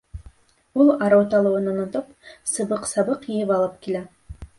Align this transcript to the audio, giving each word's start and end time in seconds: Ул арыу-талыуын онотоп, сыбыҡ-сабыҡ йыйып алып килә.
Ул 0.83 0.87
арыу-талыуын 1.07 1.67
онотоп, 1.73 2.07
сыбыҡ-сабыҡ 2.53 3.29
йыйып 3.35 3.53
алып 3.59 3.77
килә. 3.85 4.03